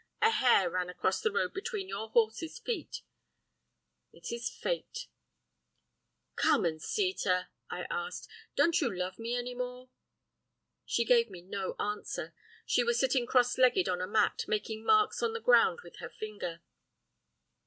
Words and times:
A 0.19 0.31
hare 0.31 0.67
ran 0.67 0.89
across 0.89 1.21
the 1.21 1.31
road 1.31 1.53
between 1.53 1.87
your 1.87 2.09
horse's 2.09 2.57
feet. 2.57 3.03
It 4.11 4.31
is 4.31 4.49
fate.' 4.49 5.05
"'Carmencita,' 6.35 7.49
I 7.69 7.85
asked, 7.91 8.27
'don't 8.55 8.81
you 8.81 8.89
love 8.91 9.19
me 9.19 9.35
any 9.35 9.53
more?' 9.53 9.91
"She 10.87 11.05
gave 11.05 11.29
me 11.29 11.41
no 11.41 11.75
answer, 11.79 12.33
she 12.65 12.83
was 12.83 12.99
sitting 12.99 13.27
cross 13.27 13.59
legged 13.59 13.87
on 13.87 14.01
a 14.01 14.07
mat, 14.07 14.45
making 14.47 14.83
marks 14.83 15.21
on 15.21 15.33
the 15.33 15.39
ground 15.39 15.81
with 15.83 15.97
her 15.97 16.09
finger. 16.09 16.63